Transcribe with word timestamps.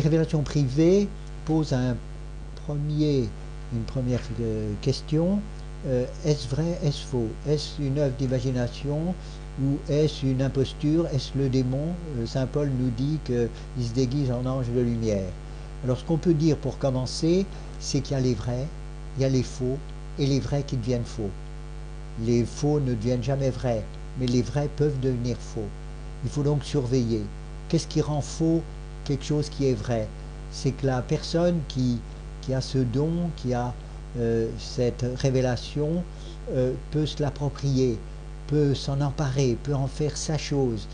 révélations 0.00 0.42
privées 0.42 1.08
posent 1.44 1.72
un 1.72 1.96
premier, 2.66 3.28
une 3.72 3.82
première 3.86 4.20
euh, 4.40 4.72
question. 4.82 5.40
Euh, 5.86 6.04
est-ce 6.24 6.48
vrai, 6.48 6.78
est-ce 6.82 7.04
faux? 7.06 7.28
Est-ce 7.48 7.80
une 7.80 7.98
œuvre 7.98 8.14
d'imagination 8.18 9.14
ou 9.62 9.78
est-ce 9.88 10.26
une 10.26 10.42
imposture? 10.42 11.06
Est-ce 11.08 11.36
le 11.36 11.48
démon? 11.48 11.94
Euh, 12.18 12.26
Saint 12.26 12.46
Paul 12.46 12.70
nous 12.78 12.90
dit 12.90 13.18
qu'il 13.24 13.48
se 13.84 13.92
déguise 13.94 14.30
en 14.30 14.44
ange 14.44 14.68
de 14.68 14.80
lumière. 14.80 15.30
Alors 15.84 15.98
ce 15.98 16.04
qu'on 16.04 16.18
peut 16.18 16.34
dire 16.34 16.56
pour 16.56 16.78
commencer, 16.78 17.46
c'est 17.78 18.00
qu'il 18.00 18.16
y 18.16 18.20
a 18.20 18.22
les 18.22 18.34
vrais, 18.34 18.66
il 19.16 19.22
y 19.22 19.24
a 19.24 19.28
les 19.28 19.42
faux 19.42 19.78
et 20.18 20.26
les 20.26 20.40
vrais 20.40 20.64
qui 20.64 20.76
deviennent 20.76 21.04
faux. 21.04 21.30
Les 22.24 22.44
faux 22.44 22.80
ne 22.80 22.94
deviennent 22.94 23.22
jamais 23.22 23.50
vrais, 23.50 23.84
mais 24.18 24.26
les 24.26 24.42
vrais 24.42 24.68
peuvent 24.76 24.98
devenir 25.00 25.36
faux. 25.38 25.68
Il 26.24 26.30
faut 26.30 26.42
donc 26.42 26.64
surveiller. 26.64 27.22
Qu'est-ce 27.68 27.86
qui 27.86 28.00
rend 28.00 28.20
faux 28.20 28.62
quelque 29.08 29.24
chose 29.24 29.48
qui 29.48 29.66
est 29.66 29.74
vrai. 29.74 30.06
C'est 30.52 30.70
que 30.70 30.86
la 30.86 31.00
personne 31.02 31.60
qui, 31.66 31.98
qui 32.42 32.52
a 32.54 32.60
ce 32.60 32.78
don, 32.78 33.30
qui 33.36 33.54
a 33.54 33.72
euh, 34.18 34.48
cette 34.58 35.04
révélation, 35.16 36.04
euh, 36.52 36.72
peut 36.90 37.06
se 37.06 37.22
l'approprier, 37.22 37.98
peut 38.46 38.74
s'en 38.74 39.00
emparer, 39.00 39.56
peut 39.62 39.74
en 39.74 39.86
faire 39.86 40.16
sa 40.16 40.38
chose, 40.38 40.86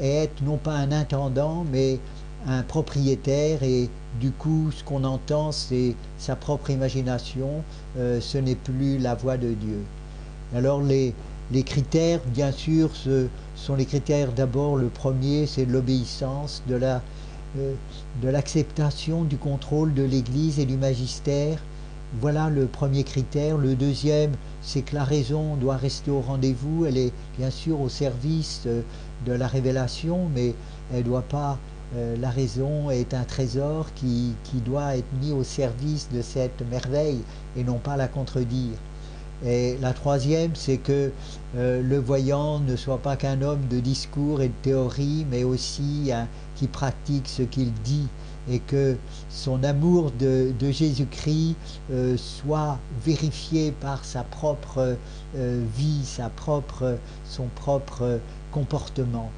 et 0.00 0.24
être 0.24 0.42
non 0.42 0.56
pas 0.56 0.74
un 0.74 0.92
intendant, 0.92 1.64
mais 1.70 1.98
un 2.46 2.62
propriétaire, 2.62 3.62
et 3.62 3.90
du 4.20 4.30
coup, 4.30 4.70
ce 4.72 4.82
qu'on 4.82 5.04
entend, 5.04 5.52
c'est 5.52 5.94
sa 6.18 6.36
propre 6.36 6.70
imagination, 6.70 7.62
euh, 7.98 8.20
ce 8.20 8.38
n'est 8.38 8.54
plus 8.54 8.98
la 8.98 9.14
voix 9.14 9.36
de 9.36 9.52
Dieu. 9.52 9.82
Alors 10.54 10.82
les, 10.82 11.14
les 11.52 11.62
critères, 11.62 12.20
bien 12.26 12.52
sûr, 12.52 12.90
ce 12.94 13.28
sont 13.56 13.76
les 13.76 13.84
critères 13.84 14.32
d'abord, 14.32 14.76
le 14.76 14.88
premier, 14.88 15.46
c'est 15.46 15.66
l'obéissance, 15.66 16.62
de 16.66 16.76
la 16.76 17.02
de 17.56 18.28
l'acceptation 18.28 19.24
du 19.24 19.36
contrôle 19.36 19.92
de 19.94 20.02
l'Église 20.02 20.58
et 20.58 20.66
du 20.66 20.76
magistère. 20.76 21.58
Voilà 22.20 22.50
le 22.50 22.66
premier 22.66 23.04
critère. 23.04 23.56
Le 23.56 23.76
deuxième, 23.76 24.32
c'est 24.62 24.82
que 24.82 24.94
la 24.94 25.04
raison 25.04 25.56
doit 25.56 25.76
rester 25.76 26.10
au 26.10 26.20
rendez-vous. 26.20 26.84
Elle 26.86 26.98
est 26.98 27.12
bien 27.38 27.50
sûr 27.50 27.80
au 27.80 27.88
service 27.88 28.62
euh, 28.66 28.82
de 29.26 29.32
la 29.32 29.46
révélation, 29.46 30.28
mais 30.34 30.54
elle 30.92 31.04
doit 31.04 31.22
pas. 31.22 31.58
Euh, 31.96 32.16
la 32.16 32.30
raison 32.30 32.90
est 32.90 33.14
un 33.14 33.24
trésor 33.24 33.92
qui 33.94 34.34
doit 34.64 34.96
être 34.96 35.12
mis 35.20 35.32
au 35.32 35.44
service 35.44 36.08
de 36.12 36.22
cette 36.22 36.62
merveille 36.70 37.20
et 37.56 37.64
non 37.64 37.78
pas 37.78 37.96
la 37.96 38.08
contredire. 38.08 38.76
Et 39.44 39.78
la 39.80 39.92
troisième, 39.92 40.54
c'est 40.54 40.76
que 40.76 41.12
euh, 41.56 41.82
le 41.82 41.98
voyant 41.98 42.58
ne 42.60 42.76
soit 42.76 42.98
pas 42.98 43.16
qu'un 43.16 43.40
homme 43.40 43.66
de 43.70 43.80
discours 43.80 44.42
et 44.42 44.48
de 44.48 44.54
théorie, 44.62 45.26
mais 45.30 45.44
aussi 45.44 46.10
qui 46.56 46.66
pratique 46.66 47.26
ce 47.26 47.42
qu'il 47.42 47.72
dit 47.72 48.06
et 48.50 48.58
que 48.58 48.96
son 49.28 49.62
amour 49.64 50.12
de, 50.18 50.52
Jésus-Christ 50.60 51.56
euh, 51.90 52.16
soit 52.16 52.78
vérifié 53.04 53.72
par 53.72 54.04
sa 54.04 54.24
propre 54.24 54.96
euh, 55.36 55.64
vie, 55.76 56.04
sa 56.04 56.28
propre, 56.28 56.98
son 57.24 57.46
propre 57.54 58.18
comportement. 58.50 59.30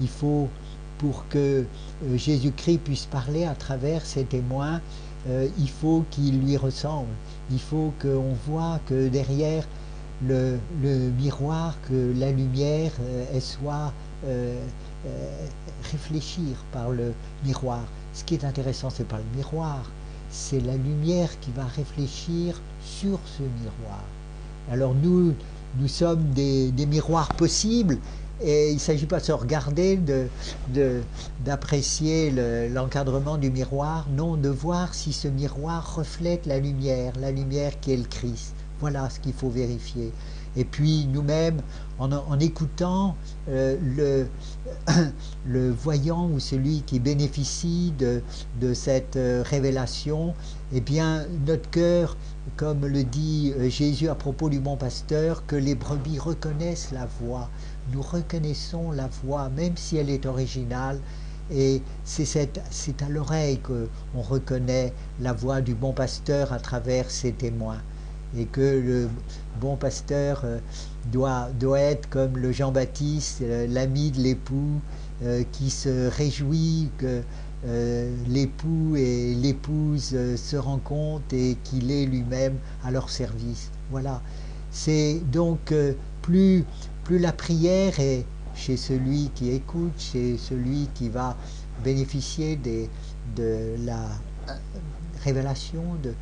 Il 0.00 0.08
faut, 0.08 0.48
pour 0.98 1.26
que 1.28 1.64
Jésus-Christ 2.14 2.78
puisse 2.78 3.06
parler 3.06 3.44
à 3.44 3.54
travers 3.54 4.04
ses 4.06 4.24
témoins, 4.24 4.80
il 5.28 5.68
faut 5.68 6.04
qu'il 6.10 6.40
lui 6.40 6.56
ressemble 6.56 7.14
il 7.50 7.60
faut 7.60 7.92
qu'on 8.00 8.34
voit 8.46 8.80
que 8.86 9.08
derrière 9.08 9.66
le, 10.26 10.58
miroir, 11.18 11.76
que 11.88 12.12
la 12.16 12.30
lumière, 12.30 12.92
euh, 13.00 13.24
elle 13.32 13.40
soit 13.40 13.92
euh, 14.26 14.54
euh, 15.06 15.46
réfléchir 15.90 16.56
par 16.72 16.90
le 16.90 17.12
miroir. 17.44 17.82
Ce 18.12 18.22
qui 18.24 18.34
est 18.34 18.44
intéressant, 18.44 18.90
c'est 18.90 19.08
pas 19.08 19.18
le 19.18 19.36
miroir, 19.36 19.90
c'est 20.30 20.60
la 20.60 20.76
lumière 20.76 21.28
qui 21.40 21.50
va 21.52 21.64
réfléchir 21.64 22.60
sur 22.84 23.18
ce 23.24 23.42
miroir. 23.42 24.04
Alors 24.70 24.94
nous, 24.94 25.34
nous 25.78 25.88
sommes 25.88 26.24
des, 26.30 26.72
miroirs 26.86 27.32
possibles 27.34 27.98
et 28.42 28.70
il 28.70 28.74
ne 28.74 28.80
s'agit 28.80 29.06
pas 29.06 29.20
de 29.20 29.24
se 29.24 29.32
regarder, 29.32 29.98
d'apprécier 31.44 32.30
l'encadrement 32.68 33.36
du 33.36 33.50
miroir, 33.50 34.06
non, 34.10 34.36
de 34.36 34.48
voir 34.48 34.94
si 34.94 35.12
ce 35.12 35.28
miroir 35.28 35.96
reflète 35.96 36.46
la 36.46 36.58
lumière, 36.58 37.12
la 37.20 37.30
lumière 37.30 37.78
qui 37.80 37.92
est 37.92 37.96
le 37.96 38.04
Christ. 38.04 38.54
Voilà 38.80 39.08
ce 39.10 39.20
qu'il 39.20 39.32
faut 39.32 39.50
vérifier. 39.50 40.12
Et 40.56 40.64
puis 40.64 41.06
nous-mêmes, 41.06 41.60
en, 41.98 42.40
écoutant 42.40 43.14
euh, 43.48 44.24
le, 45.46 45.70
voyant 45.70 46.28
ou 46.28 46.40
celui 46.40 46.82
qui 46.82 46.98
bénéficie 46.98 47.92
de, 47.98 48.22
de 48.60 48.74
cette 48.74 49.16
euh, 49.16 49.44
révélation, 49.46 50.34
eh 50.72 50.80
bien 50.80 51.26
notre 51.46 51.70
cœur, 51.70 52.16
comme 52.56 52.84
le 52.86 53.04
dit 53.04 53.52
euh, 53.56 53.68
Jésus 53.68 54.08
à 54.08 54.16
propos 54.16 54.48
du 54.48 54.58
bon 54.58 54.76
pasteur, 54.76 55.46
que 55.46 55.56
les 55.56 55.76
brebis 55.76 56.18
reconnaissent 56.18 56.90
la 56.90 57.06
voix 57.20 57.48
nous 57.92 58.02
reconnaissons 58.02 58.92
la 58.92 59.08
voix, 59.22 59.48
même 59.48 59.76
si 59.76 59.96
elle 59.96 60.10
est 60.10 60.26
originale, 60.26 61.00
et 61.50 61.82
c'est 62.04 63.02
à 63.02 63.08
l'oreille 63.08 63.58
qu'on 63.58 64.22
reconnaît 64.22 64.92
la 65.20 65.32
voix 65.32 65.60
du 65.60 65.74
bon 65.74 65.92
pasteur 65.92 66.52
à 66.52 66.60
travers 66.60 67.10
ses 67.10 67.32
témoins. 67.32 67.82
Et 68.36 68.44
que 68.44 68.60
le 68.60 69.08
bon 69.60 69.76
pasteur 69.76 70.42
euh, 70.44 70.58
doit, 71.12 71.48
doit 71.58 71.80
être 71.80 72.08
comme 72.08 72.36
le 72.36 72.52
Jean-Baptiste, 72.52 73.42
euh, 73.42 73.66
l'ami 73.68 74.10
de 74.10 74.20
l'époux, 74.20 74.80
euh, 75.22 75.42
qui 75.52 75.70
se 75.70 76.08
réjouit 76.08 76.90
que 76.98 77.22
l'époux 78.26 78.96
et 78.96 79.34
l'épouse 79.34 80.16
se 80.36 80.56
rencontrent 80.56 81.34
et 81.34 81.58
qu'il 81.62 81.90
est 81.90 82.06
lui-même 82.06 82.54
à 82.82 82.90
leur 82.90 83.10
service. 83.10 83.70
Voilà. 83.90 84.22
C'est 84.70 85.20
donc 85.30 85.74
plus 86.22 86.64
plus 87.04 87.18
la 87.18 87.32
prière 87.32 88.00
est 88.00 88.24
chez 88.54 88.78
celui 88.78 89.30
qui 89.34 89.50
écoute, 89.50 89.92
chez 89.98 90.38
celui 90.38 90.88
qui 90.94 91.10
va 91.10 91.36
bénéficier 91.84 92.56
de 92.56 93.76
la 93.84 94.06
révélation, 95.22 95.82
de, 96.02 96.14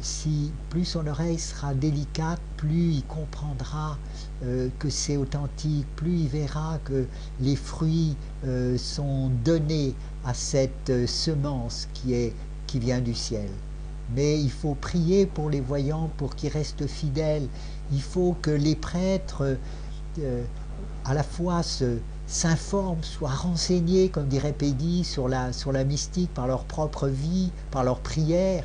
si 0.00 0.52
plus 0.70 0.84
son 0.84 1.06
oreille 1.06 1.38
sera 1.38 1.74
délicate, 1.74 2.40
plus 2.56 2.94
il 2.94 3.04
comprendra 3.04 3.98
euh, 4.42 4.68
que 4.78 4.88
c'est 4.88 5.16
authentique, 5.16 5.86
plus 5.96 6.20
il 6.20 6.28
verra 6.28 6.78
que 6.84 7.06
les 7.40 7.56
fruits 7.56 8.16
sont 8.78 9.30
donnés 9.44 9.94
à 10.24 10.32
cette 10.34 11.06
semence 11.06 11.88
qui, 11.94 12.14
est, 12.14 12.32
qui 12.66 12.78
vient 12.78 13.00
du 13.00 13.14
ciel. 13.14 13.48
Mais 14.14 14.40
il 14.40 14.50
faut 14.50 14.74
prier 14.74 15.26
pour 15.26 15.50
les 15.50 15.60
voyants 15.60 16.10
pour 16.16 16.36
qu'ils 16.36 16.52
restent 16.52 16.86
fidèles. 16.86 17.48
Il 17.92 18.02
faut 18.02 18.36
que 18.40 18.50
les 18.50 18.76
prêtres 18.76 19.56
euh, 20.18 20.44
à 21.04 21.14
la 21.14 21.22
fois 21.22 21.62
s'informent, 22.26 23.02
soient 23.02 23.30
renseignés, 23.30 24.08
comme 24.08 24.26
dirait 24.26 24.52
Peggy, 24.52 25.04
sur 25.04 25.28
la, 25.28 25.52
sur 25.52 25.70
la 25.70 25.84
mystique 25.84 26.32
par 26.34 26.46
leur 26.48 26.64
propre 26.64 27.06
vie, 27.06 27.50
par 27.70 27.84
leur 27.84 28.00
prière, 28.00 28.64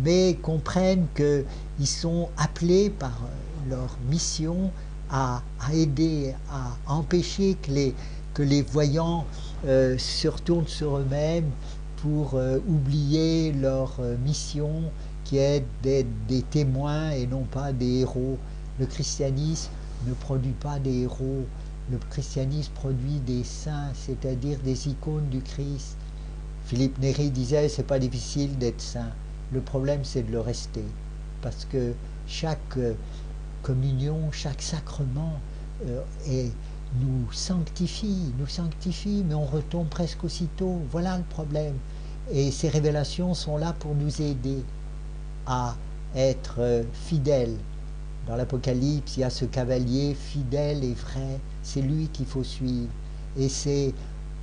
mais 0.00 0.36
comprennent 0.42 1.06
qu'ils 1.14 1.86
sont 1.86 2.28
appelés 2.36 2.90
par 2.90 3.12
euh, 3.24 3.70
leur 3.70 3.96
mission 4.10 4.70
à, 5.10 5.42
aider, 5.72 6.34
à 6.50 6.92
empêcher 6.92 7.56
que 7.62 7.70
les, 7.70 7.94
que 8.32 8.42
les 8.42 8.62
voyants 8.62 9.24
euh, 9.66 9.96
se 9.98 10.28
retournent 10.28 10.66
sur 10.66 10.98
eux-mêmes 10.98 11.50
pour 11.96 12.38
oublier 12.68 13.52
leur 13.52 13.98
mission 14.22 14.82
qui 15.24 15.38
est 15.38 15.64
d'être 15.82 16.26
des 16.28 16.42
témoins 16.42 17.10
et 17.12 17.26
non 17.26 17.44
pas 17.44 17.72
des 17.72 18.00
héros. 18.00 18.38
Le 18.78 18.86
christianisme 18.86 19.70
ne 20.06 20.14
produit 20.14 20.52
pas 20.52 20.78
des 20.78 21.02
héros. 21.02 21.44
Le 21.90 21.98
christianisme 22.10 22.72
produit 22.74 23.20
des 23.26 23.44
saints, 23.44 23.90
c'est-à-dire 23.94 24.58
des 24.64 24.88
icônes 24.88 25.28
du 25.30 25.40
Christ. 25.40 25.96
Philippe 26.66 26.98
Néry 26.98 27.30
disait 27.30 27.68
c'est 27.68 27.86
pas 27.86 27.98
difficile 27.98 28.56
d'être 28.58 28.80
saint. 28.80 29.12
Le 29.54 29.60
problème 29.60 30.00
c'est 30.04 30.22
de 30.22 30.32
le 30.32 30.40
rester. 30.40 30.84
Parce 31.40 31.64
que 31.64 31.94
chaque 32.26 32.76
euh, 32.76 32.94
communion, 33.62 34.30
chaque 34.32 34.60
sacrement 34.60 35.38
euh, 35.86 36.02
nous 37.00 37.32
sanctifie, 37.32 38.32
nous 38.38 38.46
sanctifie, 38.46 39.24
mais 39.26 39.34
on 39.34 39.46
retombe 39.46 39.88
presque 39.88 40.24
aussitôt. 40.24 40.80
Voilà 40.90 41.16
le 41.16 41.24
problème. 41.24 41.74
Et 42.32 42.50
ces 42.50 42.68
révélations 42.68 43.34
sont 43.34 43.56
là 43.56 43.74
pour 43.78 43.94
nous 43.94 44.20
aider 44.20 44.62
à 45.46 45.76
être 46.14 46.56
euh, 46.58 46.82
fidèles 46.92 47.56
dans 48.26 48.36
l'Apocalypse, 48.36 49.16
il 49.16 49.20
y 49.20 49.24
a 49.24 49.30
ce 49.30 49.44
cavalier 49.44 50.14
fidèle 50.14 50.82
et 50.82 50.94
vrai, 50.94 51.38
c'est 51.62 51.82
lui 51.82 52.08
qu'il 52.08 52.26
faut 52.26 52.44
suivre. 52.44 52.88
Et 53.36 53.48
c'est 53.48 53.92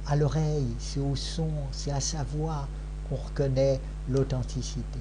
à 0.07 0.15
l'oreille, 0.15 0.67
c'est 0.79 0.99
au 0.99 1.15
son, 1.15 1.49
c'est 1.71 1.91
à 1.91 1.99
sa 1.99 2.23
voix 2.23 2.67
qu'on 3.11 3.17
reconnaît 3.17 3.79
l'authenticité. 4.09 4.99